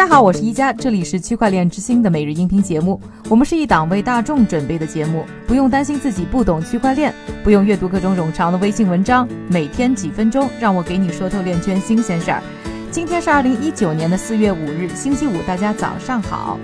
[0.00, 2.98] 大家好，我是一加，这里是区块链之星的每日音频节目。
[3.28, 7.12] 我们是一档为大众准备的节目，不用担心自己不懂区块链，
[7.44, 12.42] 不用阅读各种冗长的微信文章，每天几分钟，让我给你说透链圈新鲜事儿。
[12.90, 16.58] 今天是二零一九年的四月五日，星期五，大家早上好。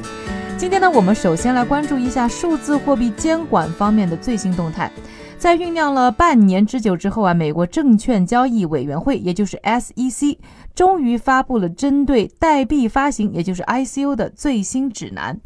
[0.56, 4.90] 今天呢，我们首先来关注一下数字货币监管方面的最新动态。
[5.38, 10.38] 在酝酿了半年之久之后啊，美国证券交易委员会，也就是 SEC，
[10.74, 15.38] 终于发布了针对代币发行，也就是 ICO 的最新指南。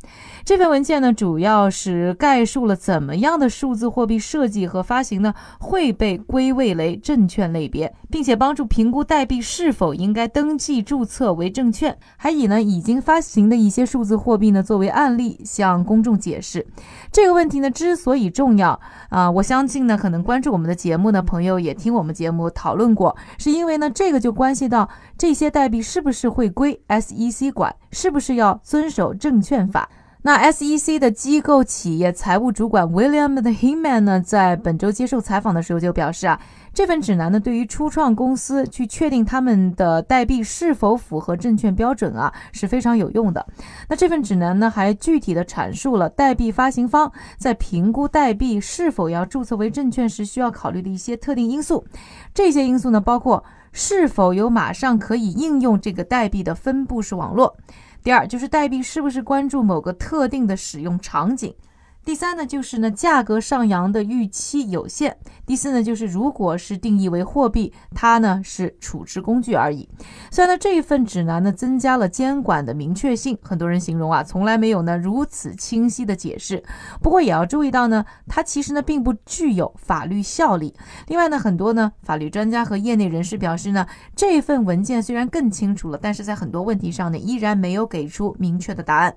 [0.44, 11.94] 这份文件呢，主要是概述了怎么样的数字货币设计和发行呢会被归位为证券类别，并且帮助评估代币是否应该登记注册为证券。
[12.16, 16.66] 还以呢已经发行的一些数字货币呢作为案例向公众解释。
[17.12, 29.88] 这个问题呢之所以重要啊，我相信呢可能关注我们的节目的朋友也听我们节目讨论过，是因为呢这个就关系到这些代币是不是会归 SEC 管，是不是要遵守证券法。
[30.22, 36.38] 那 SEC 的机构企业财务主管 William 的 Heman 呢，在本周接受采访的时候就表示啊，
[36.80, 43.46] 这份指南呢，对于初创公司去确定他们的代币是否符合证券标准啊，是非常有用的。
[43.86, 51.84] 那这份指南呢，还具体的阐述了代币发行方在评估代币是否要注册为证券时需要考虑的一些特定因素。
[52.32, 57.54] 这些因素呢，包括是否有马上可以应用这个代币的分布式网络。
[58.02, 61.54] 第二就是代币是不是关注某个特定的使用场景。
[62.02, 65.16] 第三呢，就是呢价格上扬的预期有限。
[65.46, 69.88] 第四呢，就是如果是定义为货币，它呢是处置工具而已。
[70.30, 76.62] 虽然呢这一份指南呢增加了监管的明确性，很多人形容啊从来没有呢如此清晰的解释。
[77.02, 80.74] 不过也要注意到呢，它其实呢并不具有法律效力。
[81.08, 83.86] 另外呢，很多呢法律专家和业内人士表示呢，
[84.16, 89.14] 这份文件虽然更清楚了，但是在很多问题上呢依然没有给出明确的答案。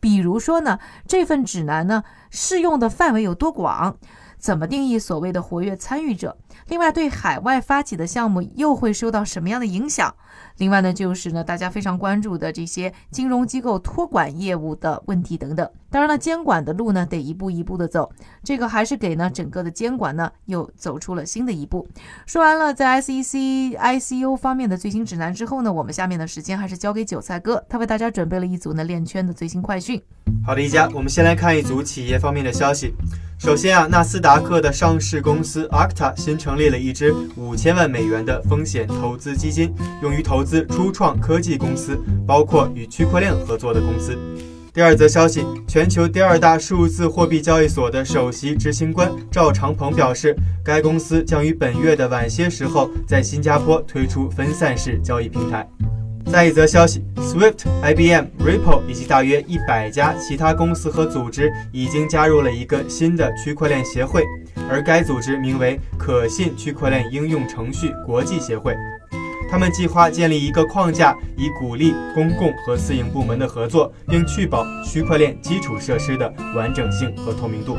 [0.00, 0.78] 比如说呢，
[1.08, 2.04] 这份指南呢。
[2.36, 3.96] 适用的范围有多广？
[4.46, 6.36] 怎么定义所谓的活跃参与者？
[6.68, 10.14] 另外，对海外发起的项目又会受到什么样的影响？
[10.58, 15.68] 另外呢，就是呢，大家非常关注的这些金融机构托管业务的问题等等。
[15.90, 18.08] 当然了，监管的路呢，得一步一步的走。
[18.44, 21.88] 这个还是给呢整个的监管呢又走出了新的一步。
[22.24, 30.00] 说完了在 SEC ICO 方面的最新指南之后呢，我们下面的时间还是交给韭菜哥，他为大家准备了一组呢链圈的最新快讯。
[30.44, 32.94] 好的，一家，我们先来看一组企业方面的消息。
[33.38, 44.18] 首先啊，纳斯达克的上市公司 Octa 新成立了一支五千万美元的风险投资基金，用于投资初创科技公司，包括与区块链合作的公司。
[44.72, 55.68] 第二则消息，全球第二大数字货币交易所的首席执行官赵长鹏表示，该公司将于本月的晚些时候在新加坡推出分散式交易平台。
[56.36, 64.22] 再一则消息，Swift、IBM、Ripple 以及大约一百家其他公司和组织已经加入了一个新的区块链协会，
[64.68, 68.76] 而该组织名为可信区块链应用程序国际协会。
[69.50, 77.78] 他们计划建立一个框架，以鼓励公共和私营部门的合作，并确保区块链基础设施的完整性和透明度。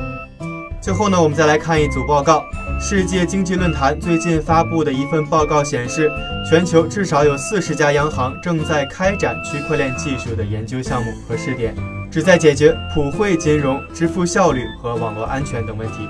[0.87, 2.45] 最后呢，我们再来看一组报告。
[2.79, 6.09] 世界经济论坛最近发布的一份报告显示，
[6.49, 11.75] 全球至少有四十家央行正在开展区块链技术的研究项目和试点，
[12.09, 16.07] 旨在解决普惠金融、支付效率和网络安全等问题。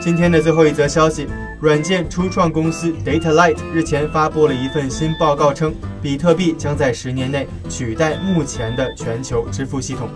[0.00, 1.28] 今天的最后一则消息，
[1.60, 10.08] 软件初创公司 DataLight 日前发布了一份新报告，称比特币将在十年内取代目前的全球支付系统。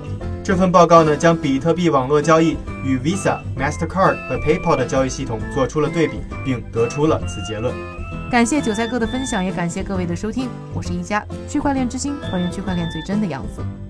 [0.47, 7.75] 这份报告呢，将比特币网络交易与 Visa、Mastercard 和 PayPal 的交易系统做出了对比，并得出了此结论。
[8.31, 10.49] 感谢韭菜哥的分享，也感谢各位的收听。
[10.73, 13.86] 我是一加区块链之星，还原区块链最真的样子。